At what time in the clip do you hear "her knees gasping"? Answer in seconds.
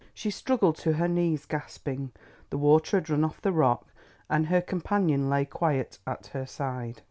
0.93-2.11